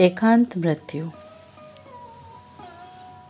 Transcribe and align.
एकांत 0.00 0.56
मृत्यु। 0.58 1.10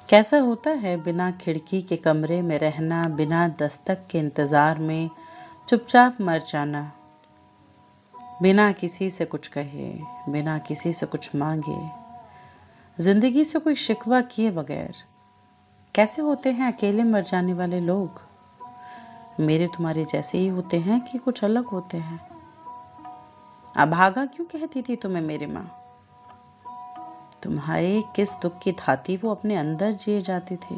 कैसा 0.08 0.38
होता 0.38 0.70
है 0.70 0.96
बिना 1.02 1.30
खिड़की 1.30 1.82
के 1.82 1.96
कमरे 1.96 2.42
में 2.42 2.58
रहना, 2.58 3.08
बिना 3.08 3.48
दस्तक 3.48 4.06
के 4.10 4.18
इंतज़ार 4.18 4.78
में 4.78 5.10
चुपचाप 5.68 6.20
मर 6.20 6.38
जाना? 6.48 6.92
बिना 8.42 8.72
किसी 8.72 9.10
से 9.10 9.24
कुछ 9.24 9.48
कहे, 9.48 9.92
बिना 10.28 10.58
किसी 10.58 10.92
से 10.92 11.06
कुछ 11.06 11.34
मांगे। 11.36 11.76
ज़िंदगी 12.98 13.44
से 13.44 13.58
कोई 13.58 13.74
शिकवा 13.74 14.20
किए 14.20 14.50
बगैर, 14.50 14.94
कैसे 15.94 16.22
होते 16.22 16.50
हैं 16.50 16.72
अकेले 16.72 17.02
मर 17.02 17.22
जाने 17.22 17.52
वाले 17.52 17.80
लोग? 17.80 18.22
मेरे 19.40 19.66
तुम्हारे 19.66 20.04
जैसे 20.04 20.38
ही 20.38 20.48
होते 20.48 20.80
हैं 20.80 21.00
कि 21.00 21.18
कुछ 21.18 21.44
अलग 21.44 21.66
होते 21.66 21.96
हैं। 21.96 22.20
अभागा 23.76 24.26
क्यों 24.26 24.46
कहती 24.46 24.82
थी 24.82 24.96
तुम्हें 24.96 25.22
मेरी 25.22 25.46
माँ? 25.46 25.70
तुम्हारे 27.44 28.02
किस 28.16 28.34
दुख 28.42 28.58
की 28.58 28.72
थाती 28.72 29.16
वो 29.16 29.30
अपने 29.30 29.56
अंदर 29.56 29.92
जिए 29.92 30.20
जाते 30.20 30.56
थे? 30.56 30.76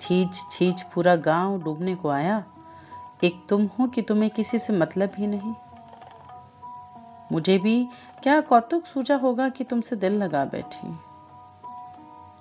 छीच 0.00 0.44
छीच 0.50 0.82
पूरा 0.82 1.16
गाँव 1.16 1.62
डूबने 1.62 1.94
को 1.94 2.08
आया। 2.08 2.44
एक 3.24 3.46
तुम 3.48 3.66
हो 3.66 3.86
कि 3.86 4.02
तुम्हें 4.02 4.30
किसी 4.30 4.58
से 4.58 4.72
मतलब 4.72 5.12
ही 5.18 5.26
नहीं? 5.26 5.54
मुझे 7.32 7.58
भी 7.58 7.88
क्या 8.22 8.40
कौतुक 8.40 8.86
सूझा 8.86 9.16
होगा 9.16 9.48
कि 9.48 9.64
तुमसे 9.64 9.96
दिल 9.96 10.12
लगा 10.12 10.44
बैठी? 10.44 10.98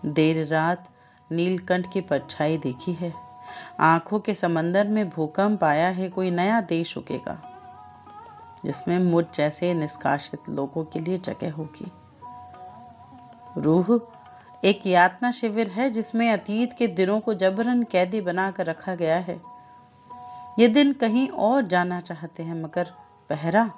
देर 0.05 0.47
रात 0.47 0.88
नीलकंठ 1.31 1.91
की 1.94 2.02
परछाई 2.02 2.58
देखी 2.58 2.94
है। 2.94 3.13
आँखों 3.80 4.20
के 4.20 4.34
समंदर 4.34 4.88
में 4.88 5.09
भूकंप 5.09 5.63
आया 5.63 5.89
है, 5.89 6.09
कोई 6.09 6.31
नया 6.31 6.61
देश 6.61 6.97
उगेगा, 6.97 7.38
जिसमें 8.66 8.99
मुझ 8.99 9.25
जैसे 9.34 9.73
निष्कासित 9.73 10.49
लोगों 10.49 10.84
के 10.84 10.99
लिए 10.99 11.17
जगह 11.17 11.52
होगी। 11.52 11.91
रूह, 13.57 14.02
एक 14.66 14.88
यातना 14.88 15.31
शिविर 15.31 15.69
है 15.69 15.89
जिसमें 15.89 16.31
अतीत 16.31 16.73
के 16.73 16.88
दिनों 16.88 17.19
को 17.19 17.33
जबरन 17.33 17.83
कैदी 17.83 18.22
बनाकर 18.22 18.66
रखा 18.66 18.95
गया 18.95 19.17
है। 19.17 19.41
ये 20.59 20.67
दिन 20.67 20.94
कहीं 20.94 21.30
और 21.30 21.61
जाना 21.61 21.99
चाहते 21.99 22.44
हैं, 22.44 22.64
मगर 22.64 22.94
पहरा 23.30 23.72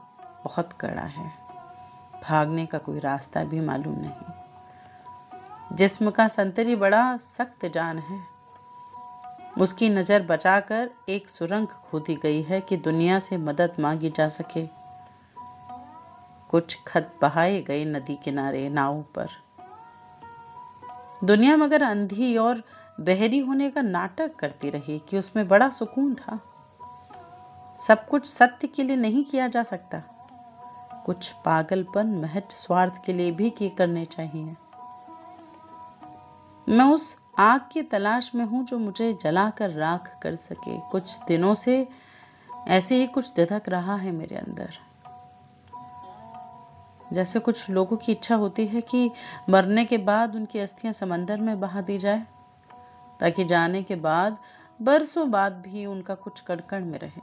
बहुत 0.45 0.73
कड़ा 0.73 1.02
है। 1.02 1.31
भागने 2.30 2.66
का 2.66 2.77
कोई 2.77 2.99
रास्ता 2.99 3.44
भी 3.44 3.59
मालूम 3.59 3.95
नहीं। 3.99 4.33
जिस्म 5.75 6.11
का 6.11 6.27
संतरी 6.27 6.75
बड़ा 6.75 7.17
सख्त 7.17 7.66
जान 7.66 7.99
है। 7.99 8.21
उसकी 9.61 9.89
नज़र 9.89 10.23
बचाकर 10.23 10.89
एक 11.09 11.30
सुरंग 11.30 11.67
खोदी 11.67 12.16
गई 12.16 12.41
है 12.41 12.61
कि 12.61 12.77
दुनिया 12.77 13.19
से 13.19 13.38
मदद 13.38 13.75
मांगी 13.80 14.09
जा 14.09 14.27
सके। 14.27 14.67
कुछ 16.49 16.77
खत 16.88 17.14
बहाए 17.21 17.61
गए 17.61 17.86
नदी 17.86 18.16
किनारे 18.16 18.69
नाव 18.69 19.02
पर। 19.02 19.27
दुनिया 21.23 21.58
मगर 21.58 21.84
अंधी 21.84 22.38
और 22.38 22.64
बहरी 23.00 23.39
होने 23.39 23.70
का 23.70 23.81
नाटक 23.81 24.36
करती 24.36 24.70
रही 24.70 25.00
कि 25.00 25.17
उसमें 25.17 25.48
बड़ा 25.48 25.70
सुकून 25.70 26.16
था। 26.16 26.39
सब 27.80 28.08
कुछ 28.08 28.26
सत्य 28.26 28.67
के 28.67 28.84
लिए 28.84 28.95
नहीं 28.95 29.23
किया 29.23 29.48
जा 29.48 29.64
सकता। 29.64 30.03
कुछ 31.06 31.31
पागलपन, 31.31 32.08
महज 32.08 32.44
स्वार्थ 32.50 33.06
के 33.06 33.14
लिए 33.14 33.31
भी 33.31 33.50
किए 33.50 33.70
करने 33.70 34.06
चाहिए। 34.06 34.56
मैं 36.70 36.86
उस 36.86 37.17
आग 37.39 37.61
की 37.72 37.81
तलाश 37.81 38.31
में 38.36 38.45
हूँ 38.45 38.66
जो 38.66 38.80
मुझे 38.80 39.14
जलाकर 39.14 39.70
राख 39.70 40.20
कर 40.23 40.36
सके। 40.36 40.80
कुछ 40.80 41.20
दिनों 41.28 41.54
से 41.54 41.88
ऐसे 42.67 42.95
ही 42.95 43.08
कुछ 43.08 43.33
दिधक 43.33 43.70
रहा 43.70 43.95
है 43.95 44.11
मेरे 44.11 44.36
अंदर। 44.36 44.89
जैसे 47.13 47.39
कुछ 47.39 47.69
लोगों 47.69 47.97
की 47.97 48.11
इच्छा 48.11 48.35
होती 48.35 48.65
है 48.67 48.81
कि 48.81 49.11
मरने 49.49 49.85
के 49.85 49.97
बाद 49.97 50.35
उनकी 50.35 50.59
अस्थियाँ 50.59 50.93
समंदर 50.93 51.38
में 51.38 51.59
बहा 51.59 51.81
दी 51.81 51.97
जाए, 51.97 52.23
ताकि 53.19 53.45
जाने 53.45 53.83
के 53.83 53.95
बाद, 53.95 54.37
बरसों 54.81 55.31
बाद 55.31 55.53
भी 55.53 55.86
उनका 55.86 56.15
कुछ 56.15 56.42
कड़कड़ 56.42 56.83
में 56.83 56.99
रहे। 56.99 57.21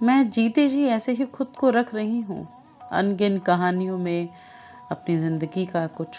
मैं 0.00 0.30
जीते 0.30 0.68
जी 0.68 0.84
ऐसे 0.84 1.12
ही 1.12 1.26
खुद 1.26 1.52
को 1.58 1.70
रख 1.70 1.94
रही 1.94 2.20
हूँ, 2.20 2.46
अनगिन 2.92 3.38
कहानियों 3.38 3.98
में 3.98 4.28
अपनी 4.90 5.18
ज़िंदगी 5.18 5.66
का 5.66 5.86
कुछ 5.86 6.18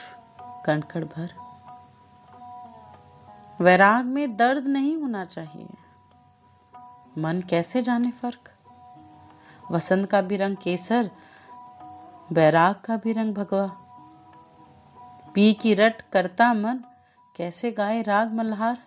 कणकड़ 0.66 1.04
भर। 1.06 1.34
वैराग 3.62 4.06
में 4.06 4.36
दर्द 4.36 4.68
नहीं 4.68 4.96
होना 4.98 5.26
चाहिए। 5.26 5.68
मन 7.18 7.42
कैसे 7.50 7.82
जाने 7.82 8.12
फ़र्क? 8.12 8.50
वसंत 9.72 10.10
का 10.10 10.22
भी 10.22 10.38
रंग 10.38 10.58
केसर 10.58 11.10
बैराग 12.34 12.76
का 12.76 12.98
भी 12.98 13.14
रंग 13.14 13.34
भगवा। 13.34 13.68
पी 15.34 15.54
की 15.54 15.74
रट 15.74 16.02
करता 16.02 16.54
मन, 16.54 16.84
कैसे 17.36 17.72
गाए 17.72 18.02
राग 18.02 18.34
मल्हार? 18.34 18.78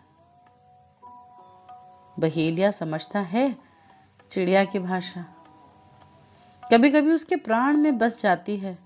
बहेलिया 2.19 2.71
समझता 2.71 3.21
है 3.21 3.57
चिड़िया 4.31 4.65
की 4.65 4.79
भाषा। 4.79 5.25
कभी 6.73 6.91
कभी 6.91 7.13
उसके 7.13 7.37
प्राण 7.37 7.77
में 7.77 7.99
बस 7.99 8.23
जाती 8.23 8.57
है। 8.57 8.79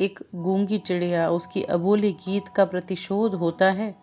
एक 0.00 0.28
गूँगी 0.34 0.78
चिड़िया, 0.78 1.30
उसकी 1.30 1.62
अबोली 1.62 2.12
गीत 2.12 2.48
का 2.48 2.64
प्रतिशोध 2.64 3.34
होता 3.34 3.70
है। 3.70 3.94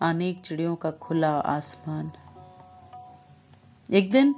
अनेक 0.00 0.42
चिड़ियों 0.42 0.76
का 0.76 0.90
खुला 0.90 1.40
आसमान। 1.40 2.12
एक 3.90 4.10
दिन 4.10 4.34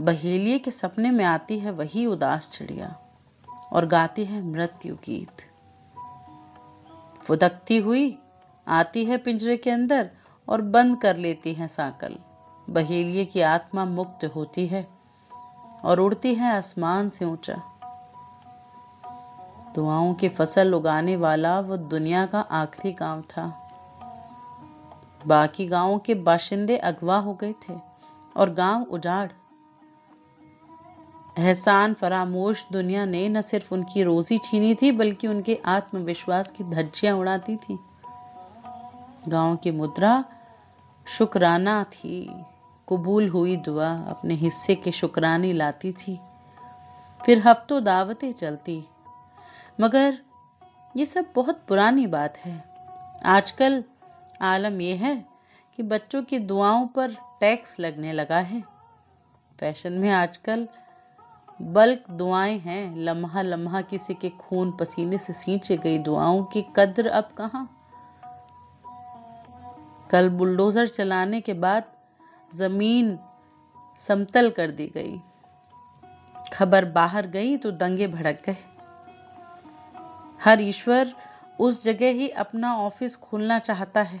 बहेलिए 0.00 0.58
के 0.58 0.70
सपने 0.70 1.10
में 1.10 1.24
आती 1.24 1.58
है 1.58 1.70
वही 1.70 2.06
उदास 2.06 2.50
चिड़िया। 2.50 3.00
और 3.72 3.86
गाती 3.86 4.24
है 4.24 4.42
मृत्यु 4.42 4.94
गीत। 4.94 5.42
फुदकती 7.22 7.76
हुई 7.76 8.18
आती 8.66 9.04
है 9.04 9.18
पिंजरे 9.18 9.56
के 9.56 9.70
अंदर 9.70 10.10
और 10.48 10.60
बंद 10.60 11.00
कर 11.00 11.16
लेती 11.16 11.54
है 11.54 11.68
साकल। 11.68 12.16
बहेलिए 12.70 13.24
की 13.24 13.40
आत्मा 13.40 13.84
मुक्त 13.84 14.24
होती 14.24 14.66
है 14.66 14.86
और 15.84 16.00
उड़ती 16.00 16.34
है 16.34 16.52
आसमान 16.52 17.08
से 17.08 17.24
ऊँचा। 17.24 17.62
दुआओं 19.74 20.14
की 20.14 20.28
फ़सल 20.28 20.74
उगाने 20.74 21.16
वाला 21.16 21.60
वो 21.60 21.76
दुनिया 21.76 22.26
का 22.26 22.40
आखिरी 22.40 22.92
गाँव 22.92 23.22
था। 23.22 23.46
बाकी 25.26 25.66
गाँवों 25.66 25.98
के 25.98 26.14
बाशिंदे 26.14 26.76
अगवा 26.76 27.18
हो 27.18 27.34
गए 27.34 27.54
थे 27.68 27.74
और 28.36 28.50
गाँव 28.50 28.82
उजाड़ 28.82 29.28
एहसान, 31.38 31.94
फरामोश, 31.94 32.66
दुनिया 32.72 33.04
ने 33.04 33.28
न 33.28 33.40
सिर्फ़ 33.40 33.74
उनकी 33.74 34.02
रोज़ी 34.02 34.38
छीनी 34.38 34.74
थी, 34.74 34.92
बल्कि 34.92 35.26
उनके 35.26 35.60
आत्मविश्वास 35.64 36.50
की 36.50 36.64
धज्जियाँ 36.64 37.16
उड़ाती 37.16 37.56
थी। 37.56 37.78
गाँव 39.28 39.56
की 39.56 39.70
मुद्रा, 39.70 40.24
शुक्राना 41.06 41.84
थी। 41.84 42.44
कबूल 42.88 43.28
हुई 43.28 43.56
दुआ, 43.56 43.88
अपने 43.88 44.34
हिस्से 44.34 44.74
के 44.74 44.92
शुक्रानी 44.92 45.52
लाती 45.52 45.92
थी। 45.92 46.20
फिर 47.26 47.48
हफ्तों 47.48 47.84
दावतें 47.84 48.32
चलती। 48.32 48.84
मगर 49.80 50.18
ये 50.96 51.06
सब 51.06 51.26
बहुत 51.34 51.62
पुरानी 51.68 52.06
बात 52.06 52.38
है। 52.38 52.64
आजकल 53.24 53.84
आलम 54.42 54.80
यह 54.80 55.06
है 55.06 55.24
कि 55.76 55.82
बच्चों 55.82 56.22
की 56.22 56.38
दुआओं 56.38 56.86
पर 56.86 57.10
टैक्स 57.40 57.80
लगने 57.80 58.12
लगा 58.12 58.38
है। 58.38 58.60
फ़ैशन 59.60 59.92
में 59.92 60.10
आजकल 60.10 60.68
बल्क 61.60 62.04
दुआएँ 62.10 62.58
हैं। 62.58 62.96
लम्हा 62.96 63.42
लम्हा 63.42 63.80
किसी 63.80 64.14
के 64.14 64.28
खून 64.30 64.70
पसीने 64.70 65.18
से 65.18 65.32
सींचे 65.32 65.76
गई 65.76 65.98
दुआओं 65.98 66.44
की 66.44 66.64
कद्र 66.76 67.08
अब 67.08 67.28
कहाँ? 67.38 67.68
कल 70.10 70.28
बुलडोजर 70.28 70.86
चलाने 70.86 71.40
के 71.40 71.52
बाद 71.54 71.84
ज़मीन 72.54 73.18
समतल 73.98 74.50
कर 74.50 74.70
दी 74.70 74.86
गई। 74.86 75.20
खबर 76.52 76.84
बाहर 76.84 77.26
गई 77.26 77.56
तो 77.56 77.70
दंगे 77.70 78.06
भड़क 78.06 78.42
गए। 78.46 78.56
हर 80.44 80.60
ईश्वर 80.60 81.12
उस 81.60 81.84
जगह 81.84 82.10
ही 82.10 82.28
अपना 82.28 82.76
ऑफ़िस 82.76 83.16
खोलना 83.16 83.58
चाहता 83.58 84.02
है। 84.02 84.20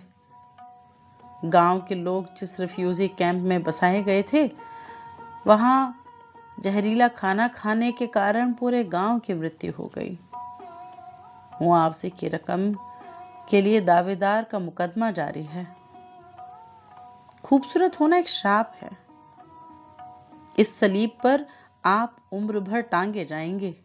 गाँव 1.44 1.80
के 1.80 1.94
लोग 1.94 2.34
जिस 2.34 2.60
रिफ्यूजी 2.60 3.08
कैंप 3.08 3.42
में 3.42 3.62
बसाए 3.62 4.02
गए 4.02 4.22
थे, 4.22 4.50
वहाँ 5.46 6.05
जहरीला 6.60 7.08
खाना 7.08 7.48
खाने 7.48 7.92
के 7.92 8.06
कारण 8.06 8.52
पूरे 8.52 8.84
गाँव 8.84 9.18
की 9.18 9.34
मृत्यु 9.34 9.72
हो 9.72 9.92
गई। 9.94 10.18
मुआवजे 11.62 12.10
की 12.10 12.28
रकम 12.28 12.74
के 13.50 13.62
लिए 13.62 13.80
दावेदार 13.80 14.44
का 14.44 14.58
मुकदमा 14.58 15.10
जारी 15.10 15.42
है। 15.42 15.76
खूबसूरत 17.44 18.00
होना 18.00 18.16
एक 18.16 18.28
श्राप 18.28 18.72
है। 18.76 18.90
इस 20.58 20.78
सलीब 20.78 21.10
पर 21.24 21.46
आप 21.84 22.16
उम्र 22.32 22.60
भर 22.60 22.80
टांगे 22.80 23.24
जाएँगे। 23.24 23.84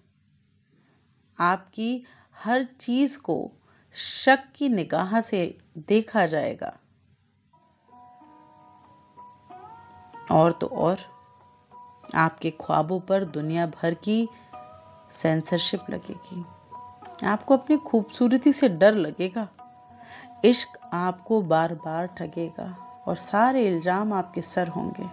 आपकी 1.39 2.05
हर 2.43 2.63
चीज़ 2.63 3.19
को 3.19 3.51
शक 3.93 4.43
की 4.55 4.69
निगाह 4.69 5.19
से 5.19 5.57
देखा 5.77 6.25
जाएगा। 6.25 6.77
और 10.31 10.51
तो 10.51 10.67
और। 10.67 11.20
आपके 12.15 12.49
ख्वाबों 12.51 12.99
पर 12.99 13.23
दुनिया 13.23 13.65
भर 13.65 13.93
की 13.93 14.27
सेंसरशिप 15.11 15.89
लगेगी। 15.89 16.45
आपको 17.27 17.57
अपनी 17.57 17.77
खूबसूरती 17.77 18.51
से 18.51 18.69
डर 18.69 18.93
लगेगा। 18.93 19.47
इश्क 20.45 20.77
आपको 20.93 21.41
बार 21.41 21.73
बार 21.75 22.07
ठगेगा 22.07 22.75
और 23.07 23.15
सारे 23.15 23.65
इल्ज़ाम 23.67 24.13
आपके 24.13 24.41
सर 24.41 24.67
होंगे। 24.67 25.09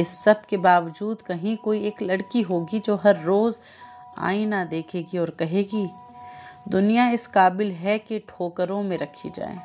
इस 0.00 0.08
सब 0.24 0.44
के 0.44 0.56
बावजूद 0.56 1.22
कहीं 1.22 1.56
कोई 1.56 1.84
एक 1.84 2.02
लड़की 2.02 2.42
होगी 2.42 2.78
जो 2.78 2.96
हर 2.96 3.22
रोज़ 3.22 3.58
आईना 4.18 4.64
देखेगी 4.64 5.18
और 5.18 5.30
कहेगी, 5.30 5.88
दुनिया 6.68 7.08
इस 7.10 7.26
काबिल 7.26 7.72
है 7.72 7.98
कि 7.98 8.18
ठोकरों 8.18 8.82
में 8.82 8.96
रखी 8.98 9.30
जाए। 9.30 9.58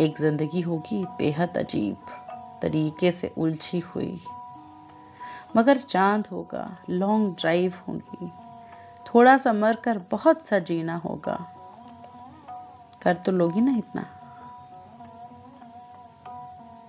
एक 0.00 0.18
ज़िंदगी 0.18 0.60
होगी 0.60 1.04
बेहद 1.18 1.58
अजीब। 1.58 1.96
तरीके 2.62 3.12
से 3.12 3.34
उलझी 3.38 3.78
हुई। 3.78 4.20
मगर 5.56 5.76
चाँद 5.76 6.26
होगा 6.26 6.78
लॉन्ग 6.90 7.34
ड्राइव 7.34 7.74
होगी। 7.88 8.32
थोड़ा 9.06 9.36
सा 9.36 9.52
मर 9.52 9.76
कर 9.76 9.98
बहुत 10.10 10.46
सा 10.46 10.58
जीना 10.58 10.96
होगा। 10.96 11.52
कर 13.02 13.16
तो 13.16 13.32
लोगी 13.32 13.60
ना 13.60 13.76
इतना। 13.76 14.19